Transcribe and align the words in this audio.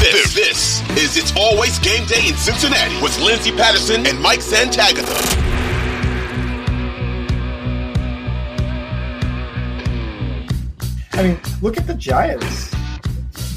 This, 0.00 0.32
this 0.34 0.80
is 0.96 1.16
It's 1.16 1.36
Always 1.36 1.80
Game 1.80 2.06
Day 2.06 2.28
in 2.28 2.36
Cincinnati 2.36 3.02
with 3.02 3.18
Lindsey 3.20 3.50
Patterson 3.50 4.06
and 4.06 4.20
Mike 4.20 4.38
Santagata. 4.38 5.04
I 11.14 11.22
mean, 11.24 11.40
look 11.60 11.76
at 11.76 11.88
the 11.88 11.94
Giants. 11.94 12.70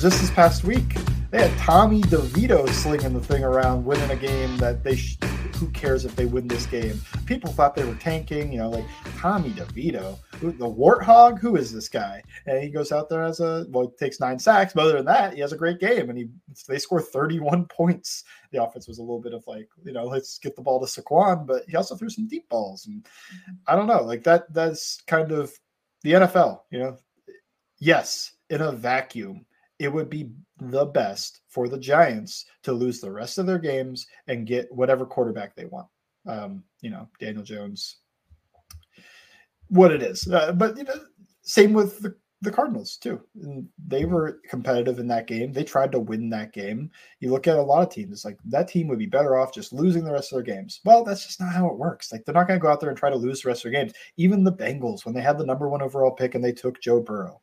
Just 0.02 0.20
this 0.20 0.32
past 0.32 0.64
week, 0.64 0.96
they 1.30 1.48
had 1.48 1.56
Tommy 1.60 2.02
DeVito 2.02 2.68
slinging 2.70 3.14
the 3.14 3.22
thing 3.22 3.44
around, 3.44 3.86
winning 3.86 4.10
a 4.10 4.16
game 4.16 4.58
that 4.58 4.84
they. 4.84 4.96
Sh- 4.96 5.18
who 5.62 5.70
cares 5.70 6.06
if 6.06 6.16
they 6.16 6.26
win 6.26 6.48
this 6.48 6.66
game? 6.66 7.00
People 7.28 7.52
thought 7.52 7.76
they 7.76 7.84
were 7.84 7.94
tanking. 7.96 8.52
You 8.52 8.58
know, 8.58 8.70
like 8.72 8.86
Tommy 9.18 9.52
DeVito, 9.52 10.18
who, 10.38 10.52
the 10.52 10.66
warthog. 10.66 11.40
Who 11.40 11.56
is 11.56 11.72
this 11.72 11.88
guy? 11.88 12.24
And 12.48 12.64
he 12.64 12.70
goes 12.70 12.92
out 12.92 13.10
there 13.10 13.22
as 13.22 13.42
a 13.42 13.68
well, 13.70 13.92
takes 13.92 14.20
nine 14.20 14.40
sacks. 14.40 14.74
But 14.74 14.86
other 14.86 14.94
than 14.94 15.06
that, 15.06 15.36
he 15.36 15.40
has 15.42 15.54
a 15.54 15.58
great 15.58 15.80
game, 15.80 16.10
and 16.10 16.18
he 16.18 16.30
they 16.68 16.80
score 16.80 17.00
31 17.00 17.66
points. 17.66 18.24
The 18.52 18.64
offense 18.64 18.88
was 18.88 18.98
a 18.98 19.04
little 19.04 19.22
bit 19.22 19.36
of 19.36 19.44
like, 19.46 19.70
you 19.86 19.94
know, 19.94 20.06
let's 20.06 20.40
get 20.40 20.56
the 20.56 20.64
ball 20.64 20.84
to 20.84 20.88
Saquon, 20.88 21.46
but 21.46 21.64
he 21.70 21.76
also 21.76 21.96
threw 21.96 22.10
some 22.10 22.28
deep 22.28 22.50
balls, 22.50 22.88
and 22.88 23.06
I 23.68 23.76
don't 23.76 23.88
know, 23.88 24.02
like 24.02 24.24
that. 24.24 24.52
That's 24.52 25.02
kind 25.06 25.32
of 25.32 25.54
the 26.02 26.14
NFL. 26.14 26.62
You 26.72 26.80
know, 26.80 26.98
yes, 27.78 28.32
in 28.50 28.62
a 28.62 28.72
vacuum, 28.72 29.46
it 29.82 29.92
would 29.92 30.12
be 30.12 30.30
the 30.60 30.86
best 30.86 31.42
for 31.50 31.68
the 31.68 31.80
Giants 31.80 32.46
to 32.62 32.72
lose 32.72 33.02
the 33.02 33.12
rest 33.12 33.40
of 33.40 33.48
their 33.48 33.58
games 33.58 34.06
and 34.28 34.46
get 34.46 34.72
whatever 34.72 35.08
quarterback 35.08 35.56
they 35.56 35.66
want. 35.66 35.88
Um, 36.28 36.64
you 36.82 36.92
know, 36.92 37.10
Daniel 37.20 37.44
Jones, 37.44 37.98
what 39.70 39.92
it 39.92 40.04
is. 40.04 40.28
Uh, 40.28 40.52
but 40.52 40.78
you 40.78 40.84
know, 40.84 40.94
same 41.42 41.74
with 41.74 42.00
the, 42.00 42.16
the 42.42 42.52
Cardinals 42.52 42.98
too. 42.98 43.22
And 43.42 43.68
they 43.88 44.06
were 44.06 44.40
competitive 44.48 45.00
in 45.00 45.08
that 45.08 45.26
game. 45.26 45.52
They 45.52 45.64
tried 45.64 45.92
to 45.94 46.00
win 46.00 46.30
that 46.30 46.54
game. 46.54 46.92
You 47.20 47.32
look 47.32 47.48
at 47.48 47.58
a 47.58 47.62
lot 47.62 47.82
of 47.82 47.92
teams, 47.92 48.12
it's 48.12 48.26
like 48.26 48.38
that 48.46 48.68
team 48.68 48.88
would 48.88 49.00
be 49.00 49.08
better 49.08 49.36
off 49.36 49.52
just 49.52 49.74
losing 49.74 50.04
the 50.04 50.12
rest 50.12 50.32
of 50.32 50.36
their 50.36 50.56
games. 50.56 50.80
Well, 50.86 51.04
that's 51.04 51.26
just 51.26 51.40
not 51.40 51.54
how 51.54 51.66
it 51.66 51.80
works. 51.80 52.12
Like 52.12 52.24
they're 52.24 52.36
not 52.36 52.48
going 52.48 52.60
to 52.60 52.64
go 52.64 52.70
out 52.70 52.82
there 52.82 52.90
and 52.90 52.98
try 52.98 53.10
to 53.10 53.16
lose 53.16 53.42
the 53.42 53.50
rest 53.50 53.66
of 53.66 53.72
their 53.72 53.82
games. 53.82 53.94
Even 54.18 54.44
the 54.44 54.54
Bengals, 54.54 55.06
when 55.06 55.16
they 55.16 55.22
had 55.22 55.40
the 55.40 55.46
number 55.46 55.68
one 55.70 55.82
overall 55.82 56.12
pick 56.12 56.36
and 56.36 56.44
they 56.44 56.52
took 56.52 56.80
Joe 56.82 57.00
Burrow, 57.00 57.42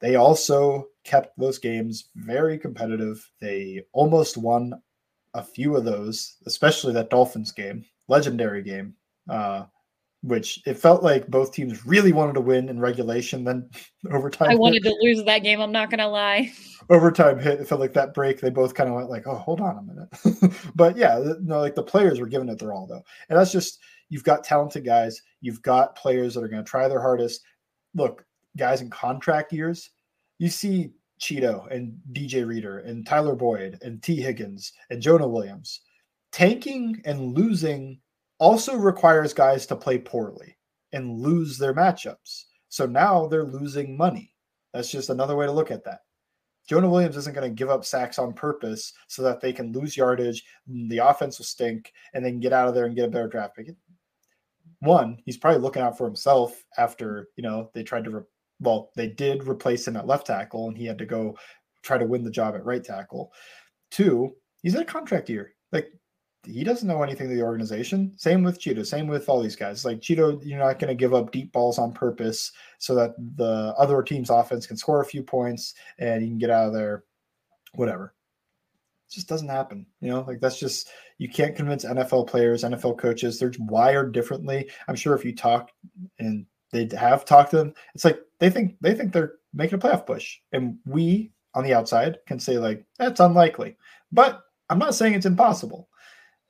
they 0.00 0.16
also 0.16 0.88
kept 1.04 1.38
those 1.38 1.58
games 1.58 2.10
very 2.14 2.58
competitive. 2.58 3.28
They 3.40 3.84
almost 3.92 4.36
won 4.36 4.74
a 5.34 5.42
few 5.42 5.76
of 5.76 5.84
those, 5.84 6.36
especially 6.46 6.92
that 6.94 7.10
Dolphins 7.10 7.52
game, 7.52 7.84
legendary 8.08 8.62
game, 8.62 8.94
uh, 9.28 9.64
which 10.22 10.60
it 10.66 10.74
felt 10.74 11.02
like 11.02 11.28
both 11.28 11.52
teams 11.52 11.86
really 11.86 12.12
wanted 12.12 12.34
to 12.34 12.40
win 12.40 12.68
in 12.68 12.80
regulation. 12.80 13.44
Then 13.44 13.68
overtime, 14.12 14.50
I 14.50 14.54
wanted 14.54 14.84
hit. 14.84 14.90
to 14.90 14.98
lose 15.00 15.24
that 15.24 15.42
game. 15.42 15.60
I'm 15.60 15.72
not 15.72 15.90
gonna 15.90 16.08
lie. 16.08 16.52
Overtime 16.90 17.38
hit. 17.38 17.60
It 17.60 17.68
felt 17.68 17.80
like 17.80 17.92
that 17.94 18.14
break. 18.14 18.40
They 18.40 18.50
both 18.50 18.74
kind 18.74 18.88
of 18.88 18.96
went 18.96 19.10
like, 19.10 19.26
"Oh, 19.26 19.36
hold 19.36 19.60
on 19.60 19.78
a 19.78 19.82
minute." 19.82 20.54
but 20.74 20.96
yeah, 20.96 21.22
no, 21.40 21.60
like 21.60 21.74
the 21.74 21.82
players 21.82 22.20
were 22.20 22.26
giving 22.26 22.48
it 22.48 22.58
their 22.58 22.72
all 22.72 22.86
though, 22.86 23.02
and 23.28 23.38
that's 23.38 23.52
just 23.52 23.80
you've 24.08 24.24
got 24.24 24.44
talented 24.44 24.84
guys. 24.84 25.20
You've 25.40 25.62
got 25.62 25.96
players 25.96 26.34
that 26.34 26.42
are 26.42 26.48
going 26.48 26.64
to 26.64 26.68
try 26.68 26.88
their 26.88 27.00
hardest. 27.00 27.42
Look, 27.94 28.24
guys 28.58 28.80
in 28.80 28.90
contract 28.90 29.52
years, 29.52 29.90
you 30.38 30.48
see 30.48 30.92
Chido 31.20 31.70
and 31.70 31.98
DJ 32.12 32.46
Reader 32.46 32.80
and 32.80 33.06
Tyler 33.06 33.34
Boyd 33.34 33.78
and 33.82 34.02
Tee 34.02 34.20
Higgins 34.20 34.72
and 34.90 35.02
Jonah 35.02 35.28
Williams. 35.28 35.80
Tanking 36.32 37.00
and 37.04 37.34
losing 37.36 38.00
also 38.38 38.76
requires 38.76 39.32
guys 39.32 39.66
to 39.66 39.76
play 39.76 39.98
poorly 39.98 40.56
and 40.92 41.18
lose 41.18 41.58
their 41.58 41.74
matchups. 41.74 42.44
So 42.68 42.86
now 42.86 43.26
they're 43.26 43.44
losing 43.44 43.96
money. 43.96 44.34
That's 44.72 44.90
just 44.90 45.10
another 45.10 45.36
way 45.36 45.46
to 45.46 45.52
look 45.52 45.70
at 45.70 45.84
that. 45.84 46.00
Jonah 46.68 46.88
Williams 46.88 47.16
isn't 47.16 47.34
going 47.34 47.48
to 47.48 47.54
give 47.54 47.70
up 47.70 47.84
sacks 47.84 48.18
on 48.18 48.34
purpose 48.34 48.92
so 49.06 49.22
that 49.22 49.40
they 49.40 49.54
can 49.54 49.72
lose 49.72 49.96
yardage, 49.96 50.44
the 50.66 50.98
offense 50.98 51.38
will 51.38 51.46
stink, 51.46 51.92
and 52.12 52.22
they 52.22 52.30
can 52.30 52.40
get 52.40 52.52
out 52.52 52.68
of 52.68 52.74
there 52.74 52.84
and 52.84 52.94
get 52.94 53.06
a 53.06 53.10
better 53.10 53.26
draft 53.26 53.56
pick. 53.56 53.68
One, 54.80 55.18
he's 55.24 55.38
probably 55.38 55.62
looking 55.62 55.82
out 55.82 55.96
for 55.96 56.04
himself 56.04 56.62
after 56.76 57.28
you 57.36 57.42
know 57.42 57.70
they 57.74 57.82
tried 57.82 58.04
to 58.04 58.10
re- 58.10 58.22
well, 58.60 58.90
they 58.96 59.08
did 59.08 59.46
replace 59.46 59.86
him 59.86 59.96
at 59.96 60.06
left 60.06 60.26
tackle, 60.26 60.68
and 60.68 60.76
he 60.76 60.86
had 60.86 60.98
to 60.98 61.06
go 61.06 61.36
try 61.82 61.98
to 61.98 62.06
win 62.06 62.24
the 62.24 62.30
job 62.30 62.54
at 62.54 62.64
right 62.64 62.82
tackle. 62.82 63.32
Two, 63.90 64.34
he's 64.62 64.74
in 64.74 64.82
a 64.82 64.84
contract 64.84 65.28
year. 65.28 65.54
Like 65.72 65.88
he 66.44 66.64
doesn't 66.64 66.88
know 66.88 67.02
anything 67.02 67.26
of 67.30 67.36
the 67.36 67.42
organization. 67.42 68.12
Same 68.16 68.42
with 68.42 68.60
Chido. 68.60 68.84
Same 68.84 69.06
with 69.06 69.28
all 69.28 69.42
these 69.42 69.56
guys. 69.56 69.84
Like 69.84 70.00
Chido, 70.00 70.40
you're 70.44 70.58
not 70.58 70.78
going 70.78 70.88
to 70.88 70.94
give 70.94 71.14
up 71.14 71.32
deep 71.32 71.52
balls 71.52 71.78
on 71.78 71.92
purpose 71.92 72.52
so 72.78 72.94
that 72.94 73.14
the 73.36 73.74
other 73.76 74.02
team's 74.02 74.30
offense 74.30 74.66
can 74.66 74.76
score 74.76 75.00
a 75.00 75.06
few 75.06 75.22
points 75.22 75.74
and 75.98 76.22
you 76.22 76.28
can 76.28 76.38
get 76.38 76.50
out 76.50 76.68
of 76.68 76.74
there. 76.74 77.04
Whatever. 77.74 78.14
It 79.08 79.14
just 79.14 79.28
doesn't 79.28 79.48
happen. 79.48 79.86
You 80.00 80.10
know, 80.10 80.20
like 80.26 80.40
that's 80.40 80.58
just 80.58 80.88
you 81.18 81.28
can't 81.28 81.56
convince 81.56 81.84
NFL 81.84 82.28
players, 82.28 82.62
NFL 82.62 82.98
coaches. 82.98 83.38
They're 83.38 83.52
wired 83.58 84.12
differently. 84.12 84.70
I'm 84.86 84.96
sure 84.96 85.14
if 85.14 85.24
you 85.24 85.34
talk 85.34 85.70
and 86.18 86.46
they 86.72 86.88
have 86.96 87.24
talked 87.24 87.50
to 87.50 87.56
them. 87.56 87.74
It's 87.94 88.04
like 88.04 88.20
they 88.40 88.50
think 88.50 88.76
they 88.80 88.94
think 88.94 89.12
they're 89.12 89.34
making 89.54 89.78
a 89.78 89.78
playoff 89.78 90.06
push, 90.06 90.38
and 90.52 90.76
we 90.86 91.32
on 91.54 91.64
the 91.64 91.74
outside 91.74 92.18
can 92.26 92.38
say 92.38 92.58
like 92.58 92.84
that's 92.98 93.20
unlikely. 93.20 93.76
But 94.12 94.42
I'm 94.70 94.78
not 94.78 94.94
saying 94.94 95.14
it's 95.14 95.26
impossible. 95.26 95.88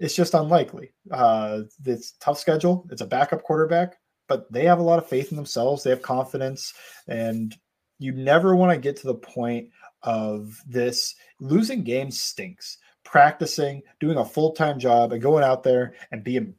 It's 0.00 0.14
just 0.14 0.34
unlikely. 0.34 0.92
Uh, 1.10 1.62
it's 1.84 2.12
tough 2.20 2.38
schedule. 2.38 2.86
It's 2.90 3.00
a 3.00 3.06
backup 3.06 3.42
quarterback, 3.42 3.96
but 4.28 4.50
they 4.52 4.64
have 4.64 4.78
a 4.78 4.82
lot 4.82 4.98
of 4.98 5.08
faith 5.08 5.30
in 5.30 5.36
themselves. 5.36 5.82
They 5.82 5.90
have 5.90 6.02
confidence, 6.02 6.72
and 7.08 7.56
you 7.98 8.12
never 8.12 8.54
want 8.54 8.72
to 8.72 8.78
get 8.78 8.96
to 8.96 9.06
the 9.06 9.14
point 9.14 9.68
of 10.02 10.62
this 10.66 11.14
losing 11.40 11.82
games 11.82 12.20
stinks. 12.20 12.78
Practicing, 13.04 13.82
doing 14.00 14.18
a 14.18 14.24
full 14.24 14.52
time 14.52 14.78
job, 14.78 15.12
and 15.12 15.22
going 15.22 15.42
out 15.42 15.62
there 15.62 15.94
and 16.12 16.22
being 16.22 16.54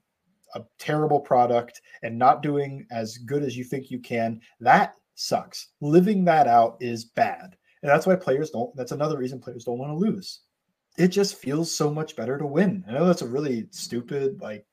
a 0.55 0.61
terrible 0.77 1.19
product 1.19 1.81
and 2.03 2.17
not 2.17 2.41
doing 2.41 2.85
as 2.91 3.17
good 3.17 3.43
as 3.43 3.57
you 3.57 3.63
think 3.63 3.91
you 3.91 3.99
can, 3.99 4.41
that 4.59 4.95
sucks. 5.15 5.69
Living 5.81 6.25
that 6.25 6.47
out 6.47 6.77
is 6.79 7.05
bad. 7.05 7.55
And 7.81 7.89
that's 7.89 8.05
why 8.05 8.15
players 8.15 8.49
don't, 8.49 8.75
that's 8.75 8.91
another 8.91 9.17
reason 9.17 9.39
players 9.39 9.63
don't 9.63 9.77
want 9.77 9.91
to 9.91 9.95
lose. 9.95 10.41
It 10.97 11.09
just 11.09 11.35
feels 11.35 11.73
so 11.73 11.93
much 11.93 12.15
better 12.15 12.37
to 12.37 12.45
win. 12.45 12.83
I 12.87 12.91
know 12.91 13.05
that's 13.05 13.21
a 13.21 13.27
really 13.27 13.67
stupid, 13.71 14.41
like, 14.41 14.65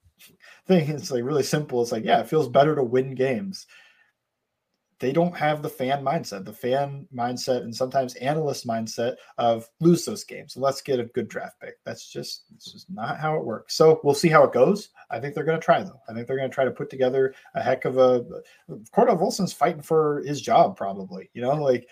thing. 0.66 0.88
It's 0.88 1.10
like 1.10 1.24
really 1.24 1.42
simple. 1.42 1.82
It's 1.82 1.92
like, 1.92 2.04
yeah, 2.04 2.20
it 2.20 2.28
feels 2.28 2.48
better 2.48 2.74
to 2.74 2.82
win 2.82 3.14
games 3.14 3.66
they 4.98 5.12
don't 5.12 5.36
have 5.36 5.62
the 5.62 5.68
fan 5.68 6.02
mindset, 6.02 6.44
the 6.44 6.52
fan 6.52 7.06
mindset, 7.14 7.62
and 7.62 7.74
sometimes 7.74 8.14
analyst 8.14 8.66
mindset 8.66 9.16
of 9.36 9.68
lose 9.80 10.04
those 10.04 10.24
games. 10.24 10.56
let's 10.56 10.80
get 10.80 11.00
a 11.00 11.04
good 11.04 11.28
draft 11.28 11.60
pick. 11.60 11.74
That's 11.84 12.10
just 12.10 12.44
not 12.88 13.18
how 13.18 13.36
it 13.36 13.44
works. 13.44 13.74
So 13.74 14.00
we'll 14.04 14.14
see 14.14 14.28
how 14.28 14.44
it 14.44 14.52
goes. 14.52 14.88
I 15.10 15.20
think 15.20 15.34
they're 15.34 15.44
going 15.44 15.60
to 15.60 15.64
try 15.64 15.82
though. 15.82 16.00
I 16.08 16.14
think 16.14 16.26
they're 16.26 16.38
going 16.38 16.48
to 16.48 16.54
try 16.54 16.64
to 16.64 16.70
put 16.70 16.88
together 16.88 17.34
a 17.54 17.62
heck 17.62 17.84
of 17.84 17.98
a. 17.98 18.24
Cordell 18.94 19.20
Volson's 19.20 19.52
fighting 19.52 19.82
for 19.82 20.22
his 20.24 20.40
job, 20.40 20.76
probably. 20.76 21.30
You 21.34 21.42
know, 21.42 21.54
like 21.54 21.88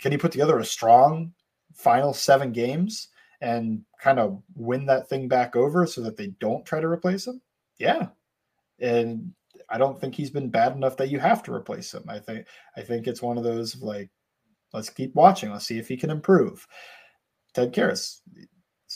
can 0.00 0.12
he 0.12 0.18
put 0.18 0.32
together 0.32 0.58
a 0.58 0.64
strong 0.64 1.32
final 1.74 2.14
seven 2.14 2.52
games 2.52 3.08
and 3.40 3.82
kind 4.00 4.18
of 4.18 4.42
win 4.54 4.86
that 4.86 5.08
thing 5.08 5.28
back 5.28 5.56
over 5.56 5.86
so 5.86 6.00
that 6.02 6.16
they 6.16 6.28
don't 6.40 6.64
try 6.64 6.80
to 6.80 6.86
replace 6.86 7.26
him? 7.26 7.40
Yeah, 7.78 8.08
and 8.78 9.32
I 9.68 9.78
don't 9.78 10.00
think 10.00 10.14
he's 10.14 10.30
been 10.30 10.48
bad 10.48 10.72
enough 10.72 10.96
that 10.98 11.10
you 11.10 11.18
have 11.18 11.42
to 11.44 11.54
replace 11.54 11.92
him. 11.92 12.04
I 12.08 12.18
think 12.18 12.46
I 12.76 12.82
think 12.82 13.06
it's 13.06 13.22
one 13.22 13.38
of 13.38 13.44
those 13.44 13.74
of 13.74 13.82
like, 13.82 14.10
let's 14.72 14.90
keep 14.90 15.14
watching. 15.14 15.50
Let's 15.50 15.66
see 15.66 15.78
if 15.78 15.88
he 15.88 15.96
can 15.96 16.10
improve. 16.10 16.66
Ted 17.54 17.72
Karras, 17.72 18.20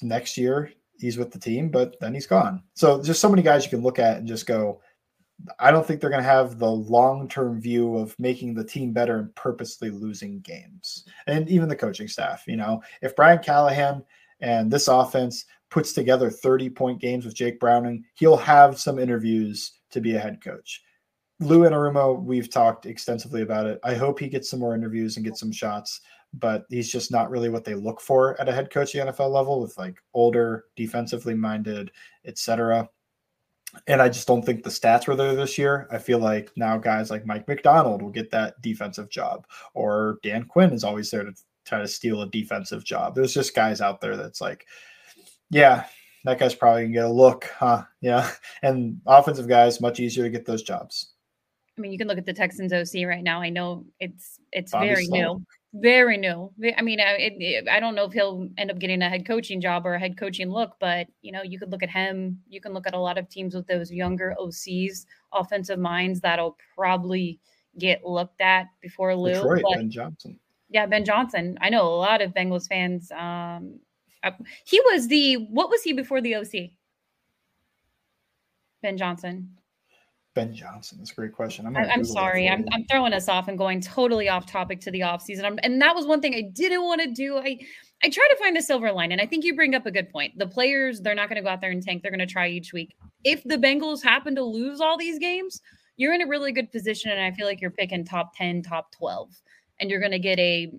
next 0.03 0.37
year 0.37 0.73
he's 0.99 1.17
with 1.17 1.31
the 1.33 1.39
team, 1.39 1.71
but 1.71 1.97
then 2.01 2.15
he's 2.15 2.27
gone. 2.27 2.63
So 2.75 2.99
there's 2.99 3.19
so 3.19 3.31
many 3.31 3.43
guys 3.43 3.65
you 3.65 3.71
can 3.71 3.83
look 3.83 3.99
at 3.99 4.19
and 4.19 4.29
just 4.29 4.47
go. 4.47 4.81
I 5.59 5.71
don't 5.71 5.87
think 5.87 6.01
they're 6.01 6.11
going 6.11 6.23
to 6.23 6.29
have 6.29 6.59
the 6.59 6.71
long 6.71 7.27
term 7.27 7.61
view 7.61 7.97
of 7.97 8.15
making 8.19 8.55
the 8.55 8.65
team 8.65 8.93
better 8.93 9.19
and 9.19 9.35
purposely 9.35 9.89
losing 9.89 10.41
games. 10.41 11.07
And 11.27 11.49
even 11.49 11.69
the 11.69 11.77
coaching 11.77 12.09
staff, 12.09 12.45
you 12.47 12.57
know, 12.57 12.83
if 13.01 13.17
Brian 13.17 13.39
Callahan 13.39 14.05
and 14.41 14.71
this 14.71 14.89
offense 14.89 15.47
puts 15.71 15.95
together 15.95 16.29
30 16.29 16.69
point 16.69 17.01
games 17.01 17.25
with 17.25 17.35
Jake 17.35 17.59
Browning, 17.59 18.05
he'll 18.15 18.37
have 18.37 18.79
some 18.79 18.99
interviews 18.99 19.80
to 19.91 20.01
be 20.01 20.15
a 20.15 20.21
head 20.21 20.43
coach. 20.43 20.83
Lou 21.41 21.61
Anarumo, 21.61 22.23
we've 22.23 22.51
talked 22.51 22.85
extensively 22.85 23.43
about 23.43 23.67
it. 23.67 23.81
I 23.83 23.95
hope 23.95 24.19
he 24.19 24.29
gets 24.29 24.51
some 24.51 24.61
more 24.61 24.75
interviews 24.75 25.17
and 25.17 25.25
gets 25.25 25.41
some 25.41 25.53
shots, 25.53 26.03
but 26.35 26.67
he's 26.69 26.93
just 26.93 27.11
not 27.11 27.31
really 27.31 27.49
what 27.49 27.65
they 27.65 27.75
look 27.75 28.01
for 28.01 28.39
at 28.41 28.49
a 28.49 28.53
head 28.53 28.71
coach 28.71 28.95
at 28.95 29.09
NFL 29.09 29.33
level 29.33 29.61
with 29.61 29.77
like 29.79 30.03
older, 30.13 30.67
defensively 30.77 31.35
minded, 31.35 31.91
etc. 32.27 32.89
And 33.87 34.03
I 34.03 34.09
just 34.09 34.27
don't 34.27 34.45
think 34.45 34.63
the 34.63 34.71
stats 34.71 35.07
were 35.07 35.17
there 35.17 35.35
this 35.35 35.57
year. 35.57 35.89
I 35.91 35.99
feel 35.99 36.19
like 36.19 36.51
now 36.57 36.77
guys 36.77 37.11
like 37.11 37.25
Mike 37.25 37.49
Macdonald 37.49 38.03
will 38.03 38.11
get 38.11 38.31
that 38.33 38.61
defensive 38.61 39.09
job, 39.09 39.47
or 39.73 40.19
Dan 40.23 40.45
Quinn 40.45 40.73
is 40.73 40.85
always 40.85 41.11
there 41.11 41.25
to 41.25 41.33
try 41.65 41.79
to 41.79 41.89
steal 41.89 42.23
a 42.23 42.29
defensive 42.29 42.85
job. 42.85 43.15
There's 43.15 43.35
just 43.35 43.55
guys 43.55 43.81
out 43.81 44.01
there 44.01 44.17
that's 44.17 44.41
like, 44.41 44.67
yeah, 45.51 45.87
that 46.25 46.39
guy's 46.39 46.55
probably 46.55 46.83
gonna 46.83 46.95
get 46.95 47.05
a 47.05 47.09
look, 47.09 47.45
huh? 47.59 47.85
Yeah. 48.01 48.31
And 48.63 49.01
offensive 49.07 49.49
guys, 49.49 49.81
much 49.81 50.01
easier 50.01 50.25
to 50.25 50.31
get 50.31 50.45
those 50.45 50.63
jobs. 50.63 51.13
I 51.79 51.81
mean, 51.81 51.93
you 51.93 51.99
can 51.99 52.09
look 52.09 52.19
at 52.19 52.27
the 52.27 52.35
Texans 52.35 52.75
OC 52.75 53.07
right 53.07 53.23
now. 53.23 53.41
I 53.41 53.49
know 53.49 53.87
it's 54.01 54.39
it's 54.53 54.73
Bobby 54.73 54.89
very 54.89 55.07
new, 55.07 55.43
very 55.73 56.19
new. 56.19 56.53
I 56.77 56.83
mean, 56.83 57.01
I, 57.01 57.17
it, 57.19 57.69
I 57.69 57.81
don't 57.81 57.95
know 57.95 58.05
if 58.05 58.13
he'll 58.13 58.49
end 58.59 58.71
up 58.71 58.79
getting 58.79 59.01
a 59.01 59.09
head 59.09 59.27
coaching 59.27 59.63
job 59.63 59.87
or 59.87 59.95
a 59.95 59.99
head 59.99 60.19
coaching 60.19 60.51
look, 60.51 60.77
but 60.79 61.07
you 61.23 61.33
know, 61.33 61.43
you 61.43 61.59
could 61.59 61.71
look 61.71 61.83
at 61.83 61.89
him. 61.89 62.39
You 62.49 62.61
can 62.61 62.75
look 62.75 62.87
at 62.87 62.93
a 62.93 62.99
lot 62.99 63.17
of 63.17 63.31
teams 63.31 63.55
with 63.55 63.67
those 63.67 63.91
younger 63.91 64.35
OCs, 64.39 65.07
offensive 65.33 65.79
minds 65.79 66.21
that'll 66.21 66.59
probably 66.77 67.41
get 67.79 68.05
looked 68.05 68.43
at 68.43 68.67
before 68.83 69.17
Lou. 69.17 69.33
Detroit, 69.33 69.63
but, 69.63 69.77
Ben 69.77 69.91
Johnson. 69.91 70.39
Yeah, 70.69 70.85
Ben 70.85 71.05
Johnson. 71.05 71.57
I 71.63 71.71
know 71.71 71.87
a 71.87 71.97
lot 71.97 72.21
of 72.21 72.35
Bengals 72.35 72.69
fans 72.69 73.11
um, 73.13 73.81
he 74.65 74.81
was 74.81 75.09
the 75.09 75.35
what 75.35 75.71
was 75.71 75.83
he 75.83 75.93
before 75.93 76.21
the 76.21 76.37
OC? 76.37 76.71
Ben 78.83 78.97
Johnson. 78.97 79.57
Ben 80.35 80.55
Johnson. 80.55 80.99
That's 80.99 81.11
a 81.11 81.15
great 81.15 81.33
question. 81.33 81.67
I'm, 81.67 81.77
I'm 81.77 82.05
sorry. 82.05 82.49
I'm, 82.49 82.65
I'm 82.73 82.85
throwing 82.85 83.13
us 83.13 83.29
off 83.29 83.49
and 83.49 83.59
going 83.59 83.81
totally 83.81 84.29
off 84.29 84.47
topic 84.47 84.81
to 84.83 84.91
the 84.91 85.01
offseason. 85.01 85.45
I'm, 85.45 85.59
and 85.63 85.83
that 85.83 85.95
was 85.95 86.07
one 86.07 86.21
thing 86.21 86.35
I 86.35 86.43
didn't 86.43 86.85
want 86.85 87.01
to 87.03 87.11
do. 87.11 87.39
I 87.39 87.59
I 88.03 88.09
try 88.09 88.27
to 88.31 88.37
find 88.37 88.57
a 88.57 88.63
silver 88.63 88.93
line, 88.93 89.13
and 89.13 89.21
I 89.21 89.27
think 89.27 89.45
you 89.45 89.55
bring 89.55 89.75
up 89.75 89.85
a 89.87 89.91
good 89.91 90.09
point. 90.09 90.39
The 90.39 90.47
players, 90.47 91.01
they're 91.01 91.15
not 91.15 91.29
going 91.29 91.37
to 91.37 91.43
go 91.43 91.51
out 91.51 91.61
there 91.61 91.71
and 91.71 91.83
tank. 91.83 92.03
They're 92.03 92.13
going 92.13 92.27
to 92.27 92.33
try 92.33 92.49
each 92.49 92.73
week. 92.73 92.95
If 93.25 93.43
the 93.45 93.57
Bengals 93.59 94.03
happen 94.03 94.35
to 94.37 94.43
lose 94.43 94.81
all 94.81 94.97
these 94.97 95.19
games, 95.19 95.61
you're 95.97 96.15
in 96.15 96.23
a 96.23 96.27
really 96.27 96.53
good 96.53 96.73
position, 96.73 97.11
and 97.11 97.21
I 97.21 97.31
feel 97.33 97.47
like 97.47 97.61
you're 97.61 97.71
picking 97.71 98.05
top 98.05 98.35
10, 98.37 98.63
top 98.63 98.91
12, 98.93 99.29
and 99.81 99.91
you're 99.91 100.01
going 100.01 100.13
to 100.13 100.19
get 100.19 100.39
a 100.39 100.73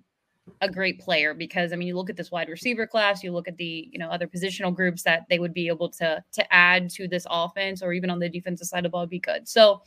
a 0.62 0.70
great 0.70 1.00
player 1.00 1.34
because 1.34 1.72
I 1.72 1.76
mean 1.76 1.88
you 1.88 1.96
look 1.96 2.10
at 2.10 2.18
this 2.18 2.32
wide 2.32 2.50
receiver 2.50 2.86
class, 2.86 3.24
you 3.24 3.32
look 3.32 3.48
at 3.48 3.58
the 3.58 3.88
you 3.92 4.00
know 4.00 4.10
other 4.10 4.28
positional 4.28 4.74
groups 4.74 5.04
that 5.04 5.26
they 5.30 5.40
would 5.40 5.54
be 5.54 5.68
able 5.68 5.90
to 5.90 6.24
to 6.32 6.54
add 6.54 6.90
to 6.92 7.08
this 7.08 7.26
offense 7.30 7.82
or 7.82 7.94
even 7.94 8.10
on 8.10 8.20
the 8.20 8.30
defensive 8.30 8.68
side 8.68 8.80
of 8.80 8.84
the 8.84 8.90
ball 8.90 9.06
be 9.06 9.20
good. 9.20 9.48
So 9.48 9.82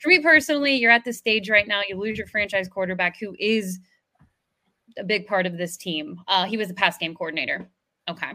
for 0.00 0.08
me 0.08 0.20
personally, 0.20 0.74
you're 0.76 0.90
at 0.90 1.04
this 1.04 1.18
stage 1.18 1.50
right 1.50 1.68
now, 1.68 1.82
you 1.88 1.96
lose 1.96 2.18
your 2.18 2.26
franchise 2.26 2.68
quarterback 2.68 3.18
who 3.18 3.36
is 3.38 3.80
a 4.98 5.04
big 5.04 5.26
part 5.26 5.46
of 5.46 5.58
this 5.58 5.76
team. 5.76 6.18
Uh, 6.28 6.46
he 6.46 6.56
was 6.56 6.68
the 6.68 6.74
pass 6.74 6.96
game 6.96 7.14
coordinator. 7.14 7.68
Okay. 8.08 8.32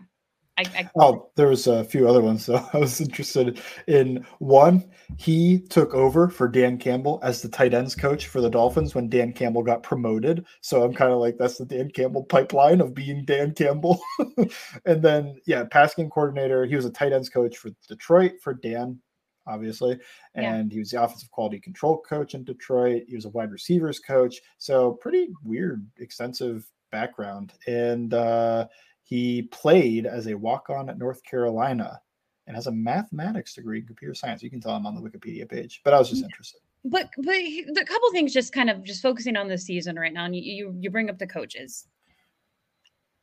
I, 0.57 0.63
I, 0.75 0.89
oh, 0.97 1.29
there 1.35 1.47
was 1.47 1.67
a 1.67 1.83
few 1.83 2.07
other 2.07 2.21
ones. 2.21 2.45
So 2.45 2.55
I 2.73 2.77
was 2.77 2.99
interested 2.99 3.61
in 3.87 4.25
one. 4.39 4.89
He 5.17 5.59
took 5.59 5.93
over 5.93 6.29
for 6.29 6.47
Dan 6.47 6.77
Campbell 6.77 7.19
as 7.23 7.41
the 7.41 7.49
tight 7.49 7.73
ends 7.73 7.95
coach 7.95 8.27
for 8.27 8.41
the 8.41 8.49
Dolphins 8.49 8.93
when 8.93 9.09
Dan 9.09 9.33
Campbell 9.33 9.63
got 9.63 9.83
promoted. 9.83 10.45
So 10.61 10.83
I'm 10.83 10.93
kind 10.93 11.11
of 11.11 11.19
like, 11.19 11.37
that's 11.37 11.57
the 11.57 11.65
Dan 11.65 11.89
Campbell 11.89 12.23
pipeline 12.23 12.81
of 12.81 12.93
being 12.93 13.25
Dan 13.25 13.53
Campbell. 13.53 14.01
and 14.85 15.01
then, 15.01 15.39
yeah, 15.45 15.63
passing 15.63 16.09
coordinator. 16.09 16.65
He 16.65 16.75
was 16.75 16.85
a 16.85 16.91
tight 16.91 17.13
ends 17.13 17.29
coach 17.29 17.57
for 17.57 17.71
Detroit 17.87 18.33
for 18.41 18.53
Dan, 18.53 18.99
obviously. 19.47 19.99
And 20.35 20.69
yeah. 20.69 20.73
he 20.73 20.79
was 20.79 20.91
the 20.91 21.01
offensive 21.01 21.31
quality 21.31 21.59
control 21.59 22.01
coach 22.01 22.35
in 22.35 22.43
Detroit. 22.43 23.03
He 23.07 23.15
was 23.15 23.25
a 23.25 23.29
wide 23.29 23.51
receivers 23.51 23.99
coach. 23.99 24.41
So 24.57 24.93
pretty 24.93 25.29
weird, 25.43 25.85
extensive 25.97 26.69
background. 26.91 27.53
And, 27.67 28.13
uh, 28.13 28.67
he 29.11 29.41
played 29.41 30.05
as 30.05 30.27
a 30.27 30.33
walk 30.33 30.69
on 30.69 30.89
at 30.89 30.97
North 30.97 31.21
Carolina 31.25 31.99
and 32.47 32.55
has 32.55 32.67
a 32.67 32.71
mathematics 32.71 33.53
degree 33.53 33.79
in 33.79 33.85
computer 33.85 34.13
science. 34.13 34.41
You 34.41 34.49
can 34.49 34.61
tell 34.61 34.73
him 34.73 34.85
on 34.85 34.95
the 34.95 35.01
Wikipedia 35.01 35.47
page, 35.47 35.81
but 35.83 35.93
I 35.93 35.99
was 35.99 36.09
just 36.09 36.21
mm, 36.21 36.27
interested. 36.27 36.61
But 36.85 37.09
but 37.17 37.35
the 37.35 37.83
couple 37.85 38.09
things 38.13 38.33
just 38.33 38.53
kind 38.53 38.69
of 38.69 38.85
just 38.85 39.01
focusing 39.01 39.35
on 39.35 39.49
the 39.49 39.57
season 39.57 39.97
right 39.97 40.13
now, 40.13 40.23
and 40.23 40.33
you, 40.33 40.41
you 40.41 40.75
you 40.79 40.89
bring 40.89 41.09
up 41.09 41.19
the 41.19 41.27
coaches. 41.27 41.87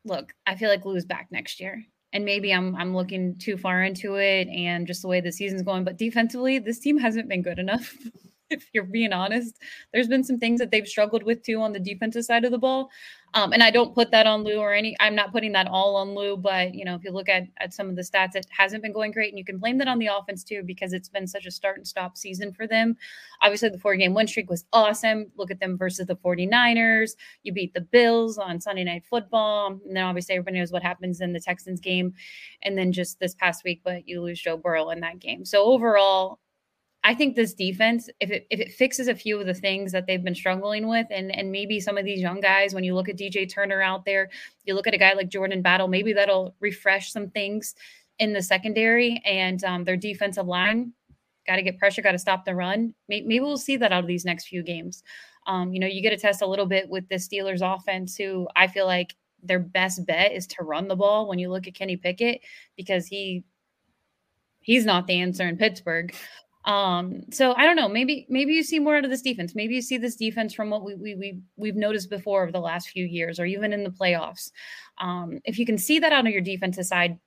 Look, 0.04 0.34
I 0.46 0.56
feel 0.56 0.68
like 0.68 0.84
Lou's 0.84 1.06
back 1.06 1.28
next 1.30 1.58
year, 1.58 1.82
and 2.12 2.22
maybe 2.22 2.52
I'm 2.52 2.76
I'm 2.76 2.94
looking 2.94 3.38
too 3.38 3.56
far 3.56 3.82
into 3.82 4.16
it, 4.16 4.46
and 4.48 4.86
just 4.86 5.00
the 5.00 5.08
way 5.08 5.22
the 5.22 5.32
season's 5.32 5.62
going. 5.62 5.84
But 5.84 5.96
defensively, 5.96 6.58
this 6.58 6.80
team 6.80 6.98
hasn't 6.98 7.30
been 7.30 7.40
good 7.40 7.58
enough. 7.58 7.96
if 8.50 8.68
you're 8.72 8.84
being 8.84 9.12
honest. 9.12 9.58
There's 9.92 10.08
been 10.08 10.24
some 10.24 10.38
things 10.38 10.60
that 10.60 10.70
they've 10.70 10.86
struggled 10.86 11.22
with 11.22 11.42
too 11.42 11.60
on 11.60 11.72
the 11.72 11.80
defensive 11.80 12.24
side 12.24 12.44
of 12.44 12.50
the 12.50 12.58
ball. 12.58 12.90
Um, 13.34 13.52
and 13.52 13.62
I 13.62 13.70
don't 13.70 13.94
put 13.94 14.10
that 14.12 14.26
on 14.26 14.42
Lou 14.42 14.56
or 14.56 14.72
any, 14.72 14.96
I'm 15.00 15.14
not 15.14 15.32
putting 15.32 15.52
that 15.52 15.68
all 15.68 15.96
on 15.96 16.14
Lou, 16.14 16.34
but 16.34 16.74
you 16.74 16.82
know, 16.82 16.94
if 16.94 17.04
you 17.04 17.10
look 17.10 17.28
at, 17.28 17.42
at 17.58 17.74
some 17.74 17.90
of 17.90 17.96
the 17.96 18.02
stats, 18.02 18.34
it 18.34 18.46
hasn't 18.48 18.82
been 18.82 18.92
going 18.92 19.12
great. 19.12 19.28
And 19.30 19.38
you 19.38 19.44
can 19.44 19.58
blame 19.58 19.76
that 19.78 19.88
on 19.88 19.98
the 19.98 20.06
offense 20.06 20.42
too, 20.42 20.62
because 20.64 20.94
it's 20.94 21.10
been 21.10 21.26
such 21.26 21.44
a 21.44 21.50
start 21.50 21.76
and 21.76 21.86
stop 21.86 22.16
season 22.16 22.54
for 22.54 22.66
them. 22.66 22.96
Obviously, 23.42 23.68
the 23.68 23.78
four 23.78 23.96
game 23.96 24.14
win 24.14 24.26
streak 24.26 24.48
was 24.48 24.64
awesome. 24.72 25.26
Look 25.36 25.50
at 25.50 25.60
them 25.60 25.76
versus 25.76 26.06
the 26.06 26.16
49ers. 26.16 27.10
You 27.42 27.52
beat 27.52 27.74
the 27.74 27.82
Bills 27.82 28.38
on 28.38 28.60
Sunday 28.60 28.84
Night 28.84 29.04
Football. 29.04 29.78
And 29.86 29.94
then 29.94 30.04
obviously, 30.04 30.34
everybody 30.34 30.58
knows 30.58 30.72
what 30.72 30.82
happens 30.82 31.20
in 31.20 31.34
the 31.34 31.40
Texans 31.40 31.80
game. 31.80 32.14
And 32.62 32.78
then 32.78 32.92
just 32.92 33.20
this 33.20 33.34
past 33.34 33.62
week, 33.62 33.82
but 33.84 34.08
you 34.08 34.22
lose 34.22 34.40
Joe 34.40 34.56
Burrow 34.56 34.88
in 34.88 35.00
that 35.00 35.18
game. 35.18 35.44
So 35.44 35.64
overall, 35.64 36.38
I 37.08 37.14
think 37.14 37.36
this 37.36 37.54
defense, 37.54 38.10
if 38.20 38.30
it 38.30 38.46
if 38.50 38.60
it 38.60 38.70
fixes 38.70 39.08
a 39.08 39.14
few 39.14 39.40
of 39.40 39.46
the 39.46 39.54
things 39.54 39.92
that 39.92 40.06
they've 40.06 40.22
been 40.22 40.34
struggling 40.34 40.88
with, 40.88 41.06
and 41.10 41.34
and 41.34 41.50
maybe 41.50 41.80
some 41.80 41.96
of 41.96 42.04
these 42.04 42.20
young 42.20 42.38
guys, 42.38 42.74
when 42.74 42.84
you 42.84 42.94
look 42.94 43.08
at 43.08 43.16
DJ 43.16 43.50
Turner 43.50 43.80
out 43.80 44.04
there, 44.04 44.28
you 44.66 44.74
look 44.74 44.86
at 44.86 44.92
a 44.92 44.98
guy 44.98 45.14
like 45.14 45.30
Jordan 45.30 45.62
Battle, 45.62 45.88
maybe 45.88 46.12
that'll 46.12 46.54
refresh 46.60 47.10
some 47.10 47.30
things 47.30 47.74
in 48.18 48.34
the 48.34 48.42
secondary 48.42 49.22
and 49.24 49.64
um, 49.64 49.84
their 49.84 49.96
defensive 49.96 50.46
line. 50.46 50.92
Got 51.46 51.56
to 51.56 51.62
get 51.62 51.78
pressure, 51.78 52.02
got 52.02 52.12
to 52.12 52.18
stop 52.18 52.44
the 52.44 52.54
run. 52.54 52.92
Maybe, 53.08 53.26
maybe, 53.26 53.40
we'll 53.40 53.56
see 53.56 53.78
that 53.78 53.90
out 53.90 54.04
of 54.04 54.06
these 54.06 54.26
next 54.26 54.48
few 54.48 54.62
games. 54.62 55.02
Um, 55.46 55.72
you 55.72 55.80
know, 55.80 55.86
you 55.86 56.02
get 56.02 56.10
to 56.10 56.18
test 56.18 56.42
a 56.42 56.46
little 56.46 56.66
bit 56.66 56.90
with 56.90 57.08
the 57.08 57.14
Steelers 57.14 57.62
offense, 57.62 58.18
who 58.18 58.46
I 58.54 58.66
feel 58.66 58.84
like 58.84 59.14
their 59.42 59.60
best 59.60 60.04
bet 60.04 60.32
is 60.32 60.46
to 60.48 60.62
run 60.62 60.88
the 60.88 60.96
ball 60.96 61.26
when 61.26 61.38
you 61.38 61.48
look 61.48 61.66
at 61.66 61.74
Kenny 61.74 61.96
Pickett 61.96 62.42
because 62.76 63.06
he 63.06 63.44
he's 64.60 64.84
not 64.84 65.06
the 65.06 65.18
answer 65.18 65.48
in 65.48 65.56
Pittsburgh. 65.56 66.14
Um, 66.68 67.22
so 67.32 67.54
I 67.56 67.64
don't 67.64 67.76
know. 67.76 67.88
Maybe 67.88 68.26
maybe 68.28 68.52
you 68.54 68.62
see 68.62 68.78
more 68.78 68.96
out 68.96 69.04
of 69.04 69.10
this 69.10 69.22
defense. 69.22 69.54
Maybe 69.54 69.74
you 69.74 69.82
see 69.82 69.98
this 69.98 70.16
defense 70.16 70.54
from 70.54 70.70
what 70.70 70.84
we 70.84 70.94
we, 70.94 71.14
we 71.16 71.40
we've 71.56 71.76
noticed 71.76 72.10
before 72.10 72.42
over 72.42 72.52
the 72.52 72.60
last 72.60 72.90
few 72.90 73.04
years, 73.06 73.40
or 73.40 73.46
even 73.46 73.72
in 73.72 73.84
the 73.84 73.90
playoffs. 73.90 74.50
Um, 74.98 75.40
if 75.44 75.58
you 75.58 75.66
can 75.66 75.78
see 75.78 75.98
that 76.00 76.12
out 76.12 76.26
of 76.26 76.32
your 76.32 76.42
defensive 76.42 76.86
side, 76.86 77.18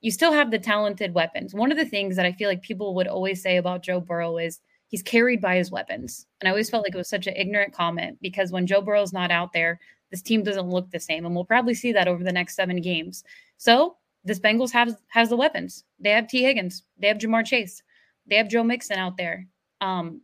you 0.00 0.10
still 0.10 0.32
have 0.32 0.50
the 0.50 0.58
talented 0.58 1.14
weapons. 1.14 1.54
One 1.54 1.72
of 1.72 1.78
the 1.78 1.86
things 1.86 2.16
that 2.16 2.26
I 2.26 2.32
feel 2.32 2.48
like 2.48 2.62
people 2.62 2.94
would 2.96 3.06
always 3.08 3.42
say 3.42 3.56
about 3.56 3.84
Joe 3.84 4.00
Burrow 4.00 4.36
is 4.38 4.60
he's 4.88 5.02
carried 5.02 5.40
by 5.40 5.56
his 5.56 5.70
weapons. 5.70 6.26
And 6.40 6.48
I 6.48 6.50
always 6.50 6.70
felt 6.70 6.84
like 6.84 6.94
it 6.94 6.98
was 6.98 7.08
such 7.08 7.26
an 7.28 7.36
ignorant 7.36 7.74
comment 7.74 8.18
because 8.20 8.52
when 8.52 8.66
Joe 8.66 8.82
Burrow's 8.82 9.12
not 9.12 9.30
out 9.30 9.52
there, 9.52 9.78
This 10.10 10.22
team 10.22 10.42
doesn't 10.42 10.70
look 10.70 10.90
the 10.90 11.00
same, 11.00 11.26
and 11.26 11.34
we'll 11.34 11.44
probably 11.44 11.74
see 11.74 11.92
that 11.92 12.08
over 12.08 12.24
the 12.24 12.32
next 12.32 12.56
seven 12.56 12.80
games. 12.80 13.24
So 13.58 13.96
this 14.24 14.40
Bengals 14.40 14.72
has 14.72 14.96
has 15.08 15.28
the 15.28 15.36
weapons. 15.36 15.84
They 16.00 16.10
have 16.10 16.28
Tee 16.28 16.42
Higgins, 16.42 16.84
they 16.98 17.08
have 17.08 17.18
Ja'Marr 17.18 17.44
Chase, 17.44 17.82
they 18.28 18.36
have 18.36 18.48
Joe 18.48 18.64
Mixon 18.64 18.98
out 18.98 19.16
there. 19.16 19.46
Um, 19.80 20.22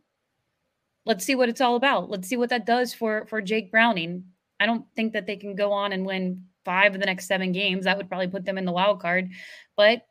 let's 1.05 1.25
see 1.25 1.35
what 1.35 1.49
it's 1.49 1.61
all 1.61 1.75
about. 1.75 2.09
Let's 2.09 2.27
see 2.27 2.37
what 2.37 2.49
that 2.49 2.65
does 2.65 2.93
for 2.93 3.25
for 3.27 3.41
Jake 3.41 3.71
Browning. 3.71 4.25
I 4.59 4.65
don't 4.65 4.85
think 4.95 5.13
that 5.13 5.25
they 5.25 5.37
can 5.37 5.55
go 5.55 5.71
on 5.71 5.93
and 5.93 6.05
win 6.05 6.45
five 6.63 6.93
of 6.93 6.99
the 6.99 7.05
next 7.05 7.27
seven 7.27 7.51
games. 7.51 7.85
That 7.85 7.97
would 7.97 8.09
probably 8.09 8.27
put 8.27 8.45
them 8.45 8.57
in 8.57 8.65
the 8.65 8.71
wild 8.71 9.01
card, 9.01 9.29
but 9.75 10.05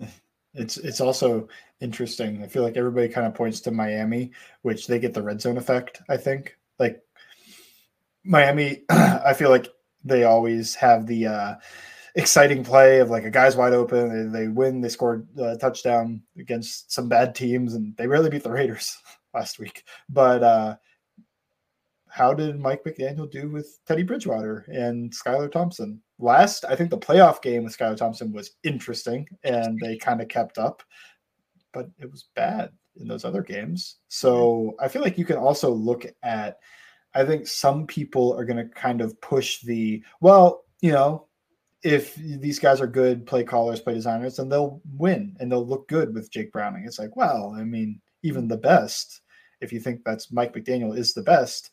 it's 0.54 0.76
it's 0.76 1.00
also 1.00 1.48
interesting. 1.80 2.42
I 2.42 2.46
feel 2.46 2.62
like 2.62 2.76
everybody 2.76 3.08
kind 3.08 3.26
of 3.26 3.34
points 3.34 3.60
to 3.62 3.70
Miami, 3.70 4.32
which 4.62 4.86
they 4.86 4.98
get 4.98 5.14
the 5.14 5.22
red 5.22 5.40
zone 5.40 5.58
effect. 5.58 6.02
I 6.08 6.16
think 6.16 6.56
like 6.78 7.02
Miami, 8.24 8.82
I 8.88 9.34
feel 9.34 9.50
like 9.50 9.68
they 10.04 10.24
always 10.24 10.74
have 10.74 11.06
the 11.06 11.26
uh, 11.26 11.54
exciting 12.14 12.64
play 12.64 13.00
of 13.00 13.10
like 13.10 13.24
a 13.24 13.30
guy's 13.30 13.56
wide 13.56 13.72
open. 13.72 14.32
They, 14.32 14.40
they 14.40 14.48
win. 14.48 14.80
They 14.80 14.88
scored 14.88 15.26
a 15.38 15.56
touchdown 15.56 16.22
against 16.38 16.92
some 16.92 17.08
bad 17.08 17.34
teams, 17.34 17.74
and 17.74 17.96
they 17.96 18.06
really 18.06 18.30
beat 18.30 18.42
the 18.42 18.50
Raiders 18.50 18.96
last 19.34 19.58
week. 19.58 19.84
But 20.08 20.42
uh, 20.42 20.76
how 22.08 22.32
did 22.32 22.60
Mike 22.60 22.84
McDaniel 22.84 23.30
do 23.30 23.50
with 23.50 23.78
Teddy 23.86 24.04
Bridgewater 24.04 24.64
and 24.68 25.12
Skylar 25.12 25.50
Thompson? 25.50 26.00
Last, 26.18 26.64
I 26.64 26.76
think 26.76 26.90
the 26.90 26.98
playoff 26.98 27.42
game 27.42 27.64
with 27.64 27.76
Skylar 27.76 27.96
Thompson 27.96 28.32
was 28.32 28.52
interesting, 28.62 29.28
and 29.42 29.78
they 29.80 29.96
kind 29.96 30.20
of 30.20 30.28
kept 30.28 30.58
up, 30.58 30.82
but 31.72 31.88
it 31.98 32.10
was 32.10 32.28
bad 32.36 32.70
in 33.00 33.08
those 33.08 33.24
other 33.24 33.42
games. 33.42 33.96
So 34.06 34.74
I 34.78 34.86
feel 34.86 35.02
like 35.02 35.18
you 35.18 35.24
can 35.24 35.36
also 35.36 35.70
look 35.70 36.06
at. 36.22 36.58
I 37.16 37.24
think 37.24 37.46
some 37.46 37.86
people 37.86 38.36
are 38.36 38.44
going 38.44 38.56
to 38.56 38.74
kind 38.74 39.00
of 39.00 39.20
push 39.20 39.60
the 39.60 40.02
well, 40.20 40.64
you 40.80 40.90
know, 40.90 41.28
if 41.84 42.14
these 42.16 42.58
guys 42.58 42.80
are 42.80 42.86
good 42.86 43.26
play 43.26 43.44
callers, 43.44 43.78
play 43.78 43.92
designers, 43.92 44.36
then 44.36 44.48
they'll 44.48 44.80
win 44.96 45.36
and 45.38 45.52
they'll 45.52 45.66
look 45.66 45.86
good 45.86 46.14
with 46.14 46.30
Jake 46.30 46.50
Browning. 46.50 46.84
It's 46.86 46.98
like, 46.98 47.14
well, 47.14 47.54
I 47.56 47.62
mean, 47.62 48.00
even 48.22 48.48
the 48.48 48.56
best, 48.56 49.20
if 49.60 49.70
you 49.70 49.78
think 49.78 50.00
that's 50.02 50.32
Mike 50.32 50.54
McDaniel 50.54 50.96
is 50.96 51.12
the 51.12 51.22
best, 51.22 51.70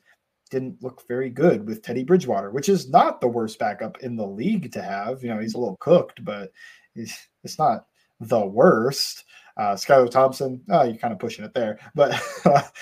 didn't 0.50 0.84
look 0.84 1.08
very 1.08 1.30
good 1.30 1.66
with 1.66 1.82
Teddy 1.82 2.04
Bridgewater, 2.04 2.52
which 2.52 2.68
is 2.68 2.90
not 2.90 3.22
the 3.22 3.28
worst 3.28 3.58
backup 3.58 4.00
in 4.00 4.18
the 4.18 4.28
league 4.28 4.74
to 4.74 4.82
have. 4.82 5.24
You 5.24 5.34
know, 5.34 5.40
he's 5.40 5.54
a 5.54 5.58
little 5.58 5.78
cooked, 5.78 6.24
but 6.26 6.52
it's 6.94 7.58
not 7.58 7.86
the 8.20 8.46
worst. 8.46 9.24
Uh, 9.56 9.76
Skylar 9.76 10.12
Thompson, 10.12 10.62
oh, 10.70 10.84
you're 10.84 10.98
kind 10.98 11.14
of 11.14 11.20
pushing 11.20 11.46
it 11.46 11.54
there, 11.54 11.80
but 11.96 12.22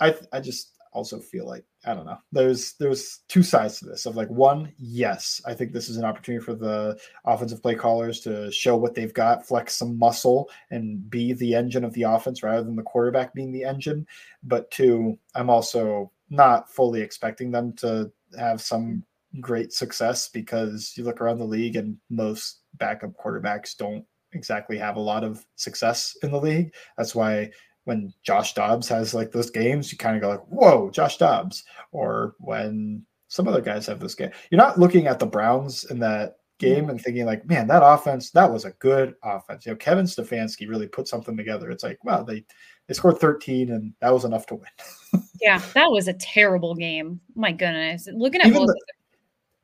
I 0.00 0.14
I 0.32 0.40
just 0.40 0.76
also 0.92 1.18
feel 1.18 1.46
like 1.46 1.64
I 1.84 1.94
don't 1.94 2.06
know. 2.06 2.18
There's 2.32 2.74
there's 2.74 3.20
two 3.28 3.42
sides 3.42 3.78
to 3.78 3.86
this. 3.86 4.06
Of 4.06 4.16
like 4.16 4.28
one, 4.28 4.72
yes, 4.76 5.40
I 5.46 5.54
think 5.54 5.72
this 5.72 5.88
is 5.88 5.96
an 5.96 6.04
opportunity 6.04 6.44
for 6.44 6.54
the 6.54 6.98
offensive 7.24 7.62
play 7.62 7.74
callers 7.74 8.20
to 8.20 8.50
show 8.50 8.76
what 8.76 8.94
they've 8.94 9.14
got, 9.14 9.46
flex 9.46 9.76
some 9.76 9.98
muscle, 9.98 10.50
and 10.70 11.08
be 11.08 11.32
the 11.32 11.54
engine 11.54 11.84
of 11.84 11.92
the 11.94 12.02
offense 12.02 12.42
rather 12.42 12.62
than 12.62 12.76
the 12.76 12.82
quarterback 12.82 13.34
being 13.34 13.52
the 13.52 13.64
engine. 13.64 14.06
But 14.42 14.70
two, 14.70 15.18
I'm 15.34 15.50
also 15.50 16.10
not 16.28 16.72
fully 16.72 17.00
expecting 17.00 17.50
them 17.50 17.72
to 17.74 18.10
have 18.38 18.60
some 18.60 19.04
great 19.40 19.72
success 19.72 20.28
because 20.28 20.92
you 20.96 21.04
look 21.04 21.20
around 21.20 21.38
the 21.38 21.44
league 21.44 21.76
and 21.76 21.96
most 22.08 22.60
backup 22.74 23.12
quarterbacks 23.12 23.76
don't 23.76 24.04
exactly 24.32 24.78
have 24.78 24.96
a 24.96 25.00
lot 25.00 25.24
of 25.24 25.44
success 25.56 26.16
in 26.22 26.30
the 26.30 26.40
league. 26.40 26.74
That's 26.96 27.14
why 27.14 27.50
when 27.90 28.14
Josh 28.22 28.54
Dobbs 28.54 28.88
has 28.88 29.14
like 29.14 29.32
those 29.32 29.50
games, 29.50 29.90
you 29.90 29.98
kind 29.98 30.14
of 30.14 30.22
go 30.22 30.28
like, 30.28 30.46
"Whoa, 30.46 30.90
Josh 30.90 31.18
Dobbs!" 31.18 31.64
Or 31.90 32.36
when 32.38 33.04
some 33.26 33.48
other 33.48 33.60
guys 33.60 33.84
have 33.86 33.98
this 33.98 34.14
game, 34.14 34.30
you're 34.48 34.60
not 34.60 34.78
looking 34.78 35.08
at 35.08 35.18
the 35.18 35.26
Browns 35.26 35.84
in 35.90 35.98
that 35.98 36.36
game 36.58 36.88
and 36.88 37.00
thinking 37.00 37.26
like, 37.26 37.44
"Man, 37.46 37.66
that 37.66 37.82
offense, 37.84 38.30
that 38.30 38.48
was 38.48 38.64
a 38.64 38.70
good 38.78 39.16
offense." 39.24 39.66
You 39.66 39.72
know, 39.72 39.76
Kevin 39.76 40.06
Stefanski 40.06 40.68
really 40.68 40.86
put 40.86 41.08
something 41.08 41.36
together. 41.36 41.68
It's 41.68 41.82
like, 41.82 42.02
wow, 42.04 42.22
they 42.22 42.44
they 42.86 42.94
scored 42.94 43.18
13 43.18 43.72
and 43.72 43.92
that 44.00 44.14
was 44.14 44.24
enough 44.24 44.46
to 44.46 44.54
win. 44.54 45.24
yeah, 45.42 45.60
that 45.74 45.90
was 45.90 46.06
a 46.06 46.12
terrible 46.14 46.76
game. 46.76 47.20
My 47.34 47.50
goodness, 47.50 48.08
looking 48.12 48.40
at 48.40 48.52
both. 48.52 48.68
The, 48.68 48.80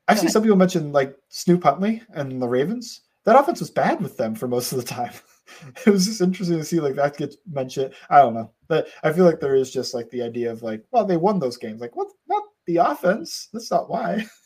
I 0.08 0.16
see 0.16 0.28
some 0.28 0.42
people 0.42 0.56
mention 0.56 0.90
like 0.90 1.16
Snoop 1.28 1.62
Huntley 1.62 2.02
and 2.08 2.42
the 2.42 2.48
Ravens. 2.48 3.02
That 3.22 3.38
offense 3.38 3.60
was 3.60 3.70
bad 3.70 4.00
with 4.00 4.16
them 4.16 4.34
for 4.34 4.48
most 4.48 4.72
of 4.72 4.78
the 4.78 4.84
time. 4.84 5.12
it 5.86 5.90
was 5.90 6.06
just 6.06 6.20
interesting 6.20 6.58
to 6.58 6.64
see 6.64 6.80
like 6.80 6.94
that 6.96 7.16
gets 7.16 7.36
mentioned. 7.50 7.94
I 8.10 8.18
don't 8.18 8.34
know, 8.34 8.52
but 8.68 8.88
I 9.02 9.12
feel 9.12 9.24
like 9.24 9.40
there 9.40 9.54
is 9.54 9.70
just 9.70 9.94
like 9.94 10.10
the 10.10 10.22
idea 10.22 10.50
of 10.50 10.62
like, 10.62 10.84
well, 10.90 11.04
they 11.04 11.16
won 11.16 11.38
those 11.38 11.56
games. 11.56 11.80
Like, 11.80 11.96
what? 11.96 12.08
Not 12.28 12.42
the 12.66 12.76
offense. 12.76 13.48
That's 13.52 13.70
not 13.70 13.88
why. 13.88 14.26